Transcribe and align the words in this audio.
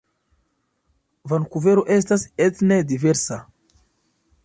Vankuvero 1.35 1.85
estas 1.99 2.27
etne 2.49 2.83
diversa. 2.93 3.43